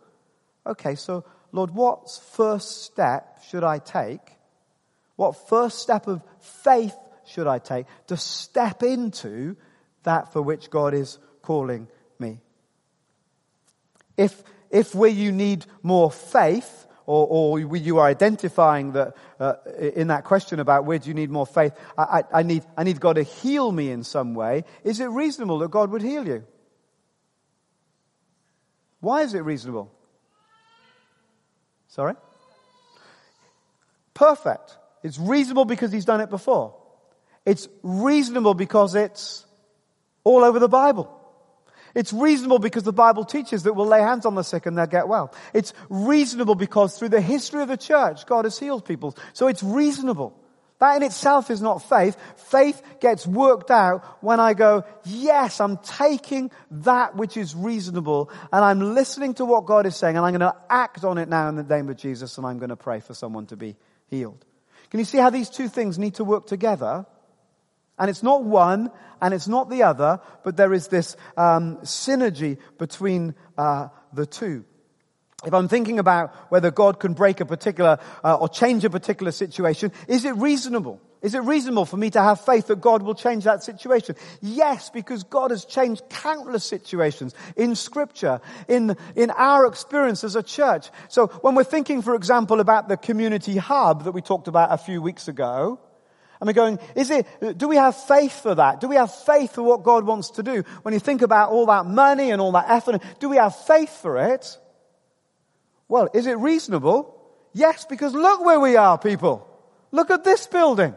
[0.65, 4.37] Okay, so Lord, what first step should I take?
[5.17, 6.95] What first step of faith
[7.27, 9.57] should I take to step into
[10.03, 12.41] that for which God is calling me?
[14.17, 17.27] If, if where you need more faith, or,
[17.61, 19.55] or you are identifying that uh,
[19.95, 22.85] in that question about where do you need more faith, I, I, I, need, I
[22.85, 26.27] need God to heal me in some way, is it reasonable that God would heal
[26.27, 26.45] you?
[29.01, 29.91] Why is it reasonable?
[31.89, 32.15] Sorry?
[34.15, 34.77] Perfect.
[35.03, 36.77] It's reasonable because he's done it before.
[37.47, 39.47] It's reasonable because it's
[40.25, 41.17] all over the Bible.
[41.95, 44.87] It's reasonable because the Bible teaches that we'll lay hands on the sick and they'll
[44.87, 45.35] get well.
[45.53, 49.17] It's reasonable because through the history of the church, God has healed people.
[49.33, 50.37] So it's reasonable.
[50.79, 52.17] That in itself is not faith.
[52.37, 58.65] Faith gets worked out when I go, yes, I'm taking that which is reasonable and
[58.65, 61.49] I'm listening to what God is saying and I'm going to act on it now
[61.49, 63.77] in the name of Jesus and I'm going to pray for someone to be
[64.09, 64.43] healed.
[64.91, 67.05] Can you see how these two things need to work together?
[68.01, 68.91] And it's not one
[69.21, 74.65] and it's not the other, but there is this um, synergy between uh, the two.
[75.45, 79.33] If I'm thinking about whether God can break a particular uh, or change a particular
[79.33, 81.01] situation, is it reasonable?
[81.23, 84.17] Is it reasonable for me to have faith that God will change that situation?
[84.41, 90.43] Yes, because God has changed countless situations in scripture, in, in our experience as a
[90.43, 90.89] church.
[91.09, 94.79] So when we're thinking, for example, about the community hub that we talked about a
[94.79, 95.79] few weeks ago,
[96.41, 97.27] and we're going, is it,
[97.59, 98.81] do we have faith for that?
[98.81, 100.63] Do we have faith for what God wants to do?
[100.83, 103.91] When you think about all that money and all that effort, do we have faith
[104.01, 104.59] for it?
[105.87, 107.15] Well, is it reasonable?
[107.53, 109.47] Yes, because look where we are, people.
[109.91, 110.95] Look at this building.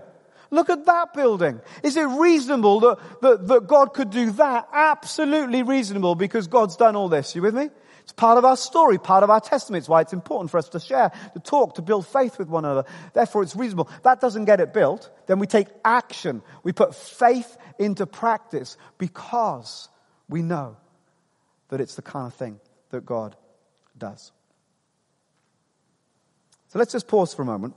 [0.50, 1.60] Look at that building.
[1.82, 4.70] Is it reasonable that, that, that God could do that?
[4.72, 7.36] Absolutely reasonable because God's done all this.
[7.36, 7.70] You with me?
[8.04, 9.80] It's part of our story, part of our testimony.
[9.80, 12.66] It's why it's important for us to share, to talk, to build faith with one
[12.66, 12.84] another.
[13.14, 13.90] Therefore, it's reasonable.
[14.04, 15.10] That doesn't get it built.
[15.26, 16.42] Then we take action.
[16.64, 19.88] We put faith into practice because
[20.28, 20.76] we know
[21.70, 23.38] that it's the kind of thing that God
[23.98, 24.34] does.
[26.68, 27.76] So let's just pause for a moment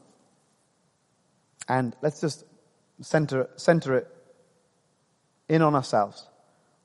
[1.68, 2.44] and let's just
[3.00, 4.08] center, center it
[5.48, 6.26] in on ourselves.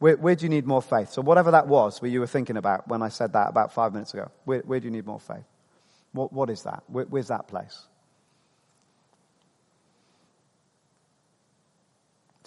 [0.02, 1.12] Where, where, do you need more faith?
[1.12, 3.94] So whatever that was, where you were thinking about when I said that about five
[3.94, 5.46] minutes ago, where, where do you need more faith?
[6.12, 6.82] What, what is that?
[6.88, 7.86] Where, where's that place?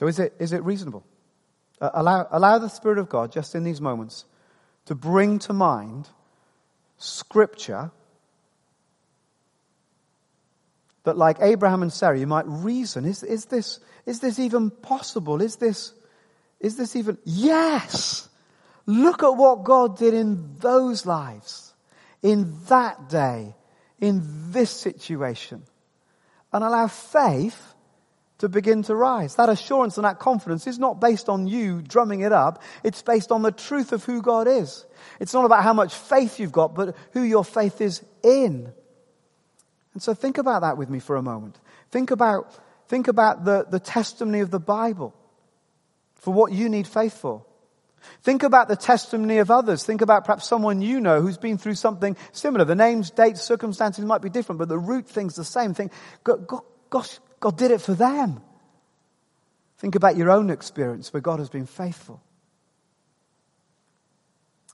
[0.00, 1.04] So is it, is it reasonable?
[1.80, 4.24] Uh, allow, allow the Spirit of God, just in these moments,
[4.86, 6.08] to bring to mind
[6.98, 7.92] scripture
[11.04, 15.40] that like Abraham and Sarah, you might reason, is, is this, is this even possible?
[15.40, 15.92] Is this,
[16.60, 17.18] is this even?
[17.24, 18.28] Yes!
[18.86, 21.72] Look at what God did in those lives,
[22.22, 23.54] in that day,
[24.00, 25.62] in this situation.
[26.52, 27.74] And allow faith
[28.38, 29.36] to begin to rise.
[29.36, 32.62] That assurance and that confidence is not based on you drumming it up.
[32.82, 34.84] It's based on the truth of who God is.
[35.18, 38.72] It's not about how much faith you've got, but who your faith is in.
[39.94, 41.58] And so think about that with me for a moment.
[41.90, 42.54] Think about,
[42.88, 45.14] think about the, the testimony of the Bible
[46.24, 47.44] for what you need faith for.
[48.22, 49.84] Think about the testimony of others.
[49.84, 52.64] Think about perhaps someone you know who's been through something similar.
[52.64, 55.74] The names, dates, circumstances might be different, but the root thing's the same.
[56.22, 56.46] God,
[56.88, 58.40] gosh, God did it for them.
[59.78, 62.22] Think about your own experience where God has been faithful.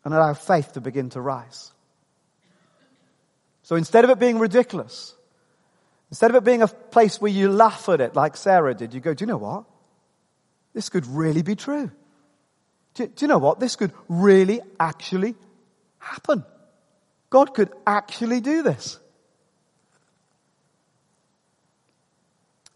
[0.05, 1.73] And allow faith to begin to rise.
[3.63, 5.15] So instead of it being ridiculous,
[6.11, 9.01] instead of it being a place where you laugh at it like Sarah did, you
[9.01, 9.65] go, do you know what?
[10.73, 11.91] This could really be true.
[12.95, 13.61] Do, do you know what?
[13.61, 15.35] This could really actually
[15.99, 16.45] happen.
[17.29, 18.99] God could actually do this.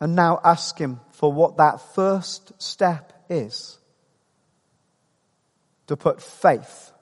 [0.00, 3.78] And now ask Him for what that first step is
[5.86, 6.92] to put faith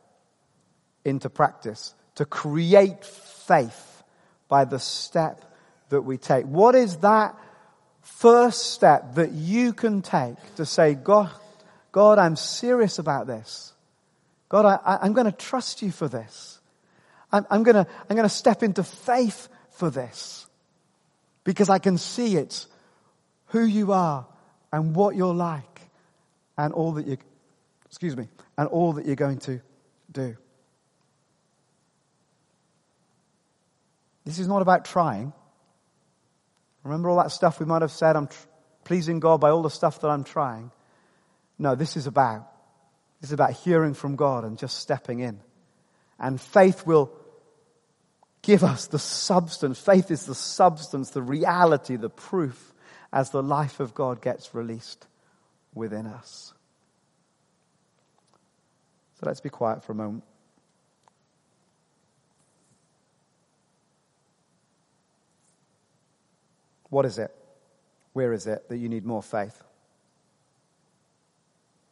[1.04, 4.02] into practice, to create faith
[4.48, 5.44] by the step
[5.88, 6.44] that we take.
[6.46, 7.36] What is that
[8.22, 11.28] first step that you can take to say, God,
[11.90, 13.72] God, I'm serious about this.
[14.48, 16.60] God, I, am going to trust you for this.
[17.32, 20.46] I'm, I'm going to, I'm going to step into faith for this
[21.42, 22.66] because I can see it,
[23.46, 24.24] who you are
[24.72, 25.80] and what you're like
[26.56, 27.16] and all that you,
[27.86, 29.60] excuse me, and all that you're going to
[30.12, 30.36] do.
[34.24, 35.32] This is not about trying.
[36.84, 38.46] Remember all that stuff we might have said, I'm tr-
[38.84, 40.70] pleasing God by all the stuff that I'm trying.
[41.58, 42.48] No, this is about,
[43.20, 45.40] this is about hearing from God and just stepping in.
[46.18, 47.12] And faith will
[48.42, 49.78] give us the substance.
[49.78, 52.72] Faith is the substance, the reality, the proof
[53.12, 55.06] as the life of God gets released
[55.74, 56.52] within us.
[59.20, 60.24] So let's be quiet for a moment.
[66.92, 67.34] What is it?
[68.12, 69.62] Where is it that you need more faith?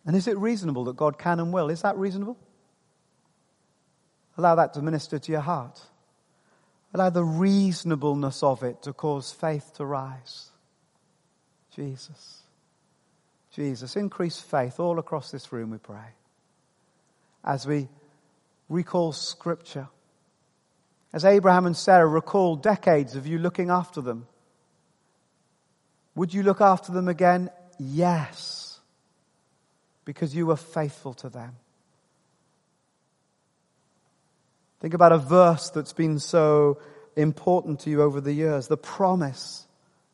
[0.05, 1.71] And is it reasonable that God can and will?
[1.71, 2.37] Is that reasonable?
[4.37, 5.81] Allow that to minister to your heart.
[6.93, 10.51] Allow the reasonableness of it to cause faith to rise.
[11.75, 12.43] Jesus.
[13.55, 13.97] Jesus.
[13.97, 16.13] Increase faith all across this room, we pray.
[17.43, 17.89] As we
[18.69, 19.89] recall Scripture.
[21.11, 24.27] As Abraham and Sarah recall decades of you looking after them
[26.15, 27.51] would you look after them again?
[27.79, 28.79] Yes.
[30.05, 31.57] Because you were faithful to them.
[34.81, 36.79] Think about a verse that's been so
[37.17, 39.67] important to you over the years the promise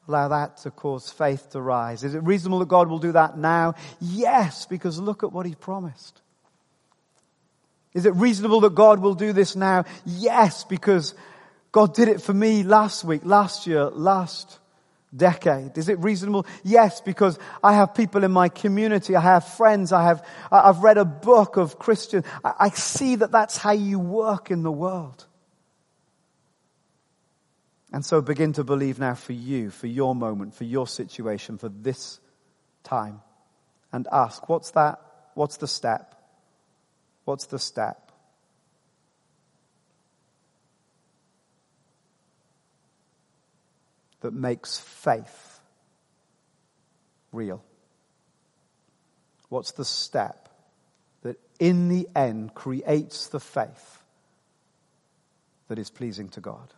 [0.09, 2.05] Allow that to cause faith to rise.
[2.05, 3.75] Is it reasonable that God will do that now?
[4.01, 6.21] Yes, because look at what He promised.
[7.93, 9.85] Is it reasonable that God will do this now?
[10.05, 11.15] Yes, because
[11.73, 14.61] God did it for me last week, last year, last
[15.17, 15.79] decade.
[15.79, 16.47] Is it reasonable?
[16.63, 19.17] Yes, because I have people in my community.
[19.17, 19.93] I have friends.
[19.93, 22.25] I have, I've read a book of Christian.
[22.45, 25.27] I see that that's how you work in the world.
[27.93, 31.69] And so begin to believe now for you, for your moment, for your situation, for
[31.69, 32.21] this
[32.83, 33.23] time.
[33.93, 35.01] And ask, what's that?
[35.35, 36.15] What's the step?
[37.25, 38.06] What's the step?
[44.27, 45.61] That makes faith
[47.31, 47.63] real.
[49.51, 50.49] What's the step
[51.23, 54.03] that in the end creates the faith
[55.69, 56.75] that is pleasing to God?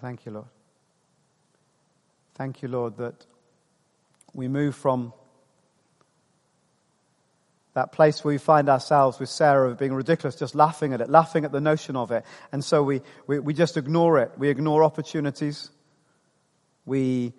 [0.00, 0.46] Thank you, Lord.
[2.34, 3.26] Thank you, Lord, that
[4.32, 5.12] we move from
[7.74, 11.08] that place where we find ourselves with Sarah of being ridiculous, just laughing at it,
[11.08, 12.24] laughing at the notion of it.
[12.52, 14.32] And so we, we, we just ignore it.
[14.36, 15.70] We ignore opportunities.
[16.86, 17.32] We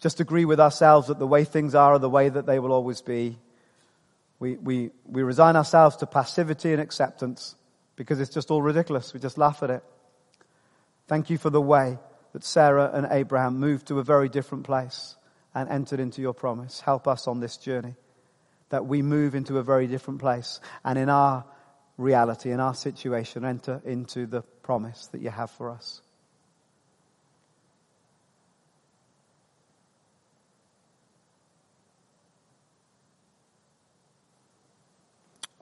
[0.00, 2.72] just agree with ourselves that the way things are are the way that they will
[2.72, 3.38] always be.
[4.38, 7.54] We, we, we resign ourselves to passivity and acceptance
[7.96, 9.12] because it's just all ridiculous.
[9.12, 9.84] We just laugh at it.
[11.12, 11.98] Thank you for the way
[12.32, 15.14] that Sarah and Abraham moved to a very different place
[15.54, 16.80] and entered into your promise.
[16.80, 17.96] Help us on this journey
[18.70, 21.44] that we move into a very different place and in our
[21.98, 26.00] reality, in our situation, enter into the promise that you have for us.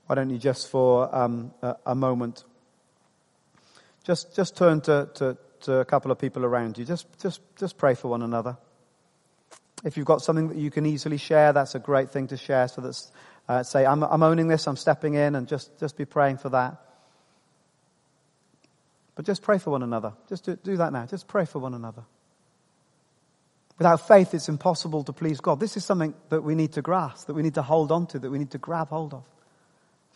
[0.06, 2.44] Why don't you just for um, a, a moment
[4.04, 6.84] just, just turn to, to, to a couple of people around you.
[6.84, 8.56] Just, just, just pray for one another.
[9.84, 12.68] If you've got something that you can easily share, that's a great thing to share.
[12.68, 13.10] So that's,
[13.48, 16.50] uh, say, I'm, I'm owning this, I'm stepping in, and just, just be praying for
[16.50, 16.76] that.
[19.14, 20.12] But just pray for one another.
[20.28, 21.06] Just do, do that now.
[21.06, 22.02] Just pray for one another.
[23.78, 25.58] Without faith, it's impossible to please God.
[25.58, 28.18] This is something that we need to grasp, that we need to hold on to,
[28.18, 29.24] that we need to grab hold of.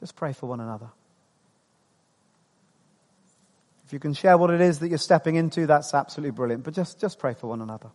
[0.00, 0.88] Just pray for one another.
[3.94, 6.64] You can share what it is that you're stepping into, that's absolutely brilliant.
[6.64, 7.90] But just, just pray for one another.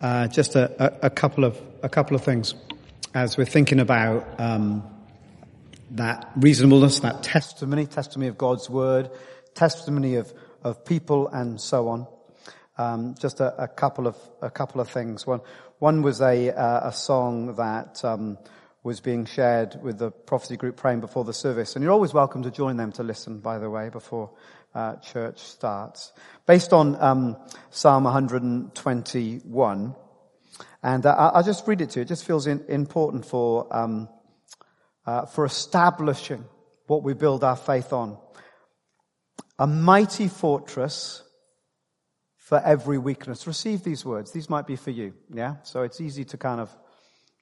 [0.00, 2.52] Uh, just a, a, a, couple of a couple of things
[3.14, 4.82] as we're thinking about um,
[5.92, 9.08] that reasonableness, that testimony, testimony of God's word,
[9.54, 10.32] testimony of
[10.64, 12.08] of people, and so on.
[12.76, 15.28] Um, just a, a, couple of a couple of things.
[15.28, 15.42] One
[15.78, 18.04] one was a uh, a song that.
[18.04, 18.36] Um,
[18.88, 21.76] was being shared with the prophecy group praying before the service.
[21.76, 24.30] And you're always welcome to join them to listen, by the way, before
[24.74, 26.10] uh, church starts.
[26.46, 27.36] Based on um,
[27.68, 29.94] Psalm 121,
[30.82, 32.02] and uh, I'll just read it to you.
[32.02, 34.08] It just feels in, important for um,
[35.04, 36.44] uh, for establishing
[36.86, 38.16] what we build our faith on.
[39.58, 41.22] A mighty fortress
[42.38, 43.46] for every weakness.
[43.46, 44.32] Receive these words.
[44.32, 45.12] These might be for you.
[45.30, 45.56] Yeah.
[45.64, 46.74] So it's easy to kind of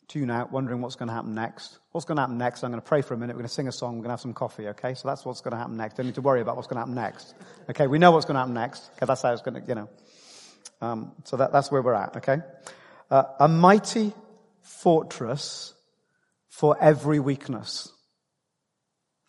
[0.08, 1.78] tune out, wondering what's going to happen next.
[1.92, 2.62] What's going to happen next?
[2.62, 3.34] I'm going to pray for a minute.
[3.34, 3.94] We're going to sing a song.
[3.94, 4.68] We're going to have some coffee.
[4.68, 4.94] Okay.
[4.94, 5.96] So that's what's going to happen next.
[5.96, 7.34] Don't need to worry about what's going to happen next.
[7.70, 7.86] Okay.
[7.86, 8.90] We know what's going to happen next.
[8.96, 9.06] Okay.
[9.06, 9.88] That's how it's going to, you know.
[10.80, 12.16] Um, so that, that's where we're at.
[12.18, 12.38] Okay.
[13.10, 14.12] Uh, a mighty
[14.62, 15.74] fortress
[16.48, 17.92] for every weakness.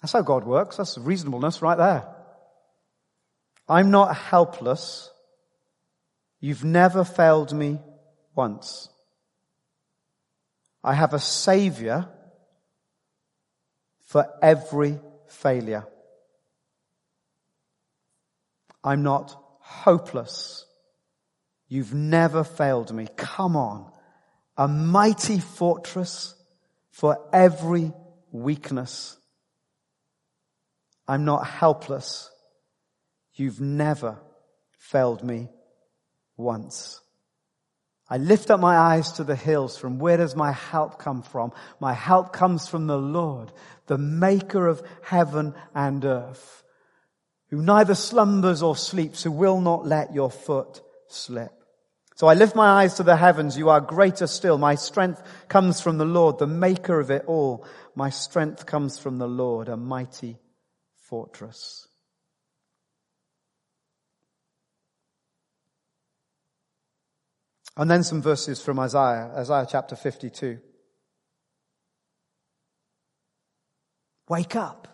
[0.01, 0.77] That's how God works.
[0.77, 2.07] That's reasonableness right there.
[3.67, 5.09] I'm not helpless.
[6.39, 7.79] You've never failed me
[8.35, 8.89] once.
[10.83, 12.07] I have a savior
[14.05, 15.85] for every failure.
[18.83, 20.65] I'm not hopeless.
[21.67, 23.07] You've never failed me.
[23.17, 23.91] Come on.
[24.55, 26.35] A mighty fortress
[26.89, 27.91] for every
[28.31, 29.17] weakness.
[31.07, 32.29] I'm not helpless.
[33.35, 34.19] You've never
[34.71, 35.49] failed me
[36.37, 37.01] once.
[38.09, 39.77] I lift up my eyes to the hills.
[39.77, 41.51] From where does my help come from?
[41.79, 43.51] My help comes from the Lord,
[43.87, 46.63] the maker of heaven and earth,
[47.49, 51.51] who neither slumbers or sleeps, who will not let your foot slip.
[52.15, 53.57] So I lift my eyes to the heavens.
[53.57, 54.57] You are greater still.
[54.57, 57.65] My strength comes from the Lord, the maker of it all.
[57.93, 60.39] My strength comes from the Lord, a mighty
[60.95, 61.86] fortress.
[67.77, 70.59] And then some verses from Isaiah, Isaiah chapter 52.
[74.27, 74.87] Wake up.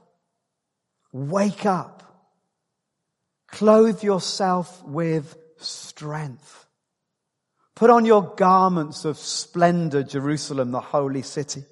[1.14, 2.04] Wake up.
[3.48, 6.66] Clothe yourself with strength.
[7.74, 11.64] Put on your garments of splendor, Jerusalem, the holy city.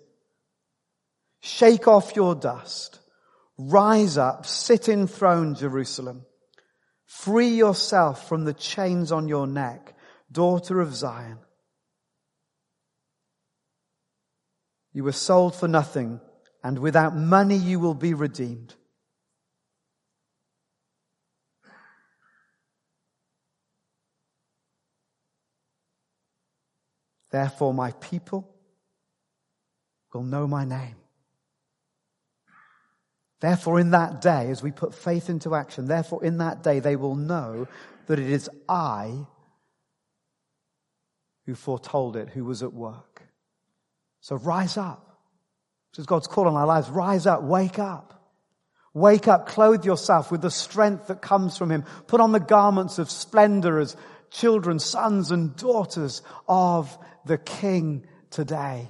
[1.42, 3.00] Shake off your dust.
[3.58, 6.26] Rise up, sit enthroned, Jerusalem.
[7.06, 9.94] Free yourself from the chains on your neck
[10.32, 11.40] daughter of Zion.
[14.94, 16.20] You were sold for nothing,
[16.64, 18.76] and without money you will be redeemed.
[27.32, 28.54] Therefore, my people
[30.14, 30.96] will know my name.
[33.40, 36.96] Therefore, in that day, as we put faith into action, therefore, in that day, they
[36.96, 37.68] will know
[38.08, 39.26] that it is I
[41.52, 43.24] who foretold it, who was at work.
[44.22, 45.20] So rise up.
[45.92, 46.90] This is God's call on our lives.
[46.90, 48.32] Rise up, wake up.
[48.94, 51.84] Wake up, clothe yourself with the strength that comes from Him.
[52.08, 53.98] Put on the garments of splendor as
[54.30, 58.90] children, sons and daughters of the King today.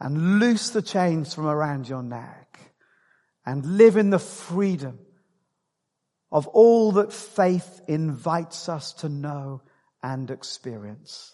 [0.00, 2.58] And loose the chains from around your neck
[3.44, 5.00] and live in the freedom
[6.32, 9.60] of all that faith invites us to know
[10.06, 11.32] and experience.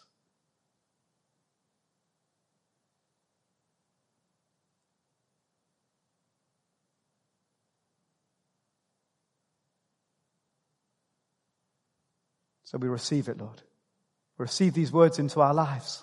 [12.65, 13.61] So we receive it, Lord.
[14.39, 16.03] We receive these words into our lives.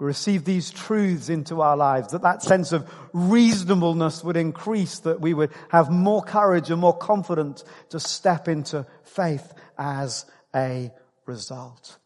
[0.00, 5.20] We receive these truths into our lives, that that sense of reasonableness would increase, that
[5.20, 10.90] we would have more courage and more confidence to step into faith as a
[11.28, 11.98] result.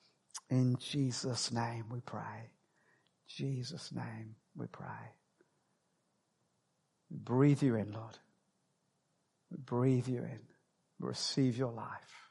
[0.51, 2.51] In Jesus' name we pray.
[3.29, 5.15] Jesus' name we pray.
[7.11, 8.19] Breathe you in, Lord.
[9.51, 10.41] Breathe you in.
[11.01, 12.22] Receive your life.